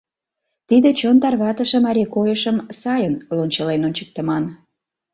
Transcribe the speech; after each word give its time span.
Тиде 0.67 0.89
чон 0.99 1.15
тарватыше 1.21 1.77
марий 1.85 2.09
койышым 2.15 2.57
сайын 2.81 3.15
лончылен 3.35 3.81
ончыктыман. 3.87 4.43